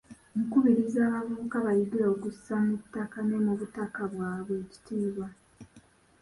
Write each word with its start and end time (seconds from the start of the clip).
Nkubiriza 0.43 0.99
abavubuka 1.07 1.57
bayige 1.65 2.01
okussa 2.13 2.53
mu 2.65 2.75
ttaka 2.81 3.17
ne 3.27 3.37
mu 3.45 3.53
butaka 3.59 4.01
bwabwe 4.13 4.53
ekitiibwa. 4.63 5.27